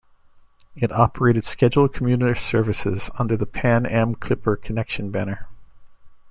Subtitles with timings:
[0.75, 5.45] It operated scheduled commuter services under the "Pan Am Clipper Connection" banner.